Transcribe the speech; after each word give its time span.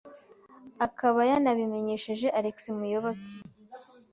akaba 0.85 1.19
yanabimenyesheje 1.29 2.27
Alex 2.39 2.57
Muyoboke 2.77 3.29